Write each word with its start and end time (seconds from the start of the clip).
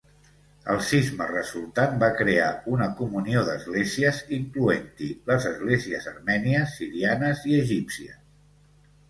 El 0.75 0.79
cisma 0.85 1.25
resultant 1.31 1.91
va 2.03 2.09
crear 2.21 2.47
una 2.77 2.87
comunió 3.01 3.43
d'esglésies, 3.49 4.23
incloent-hi 4.39 5.11
les 5.33 5.47
esglésies 5.51 6.09
armènies, 6.15 6.75
sirianes 6.81 7.47
i 7.53 7.57
egípcies. 7.61 8.19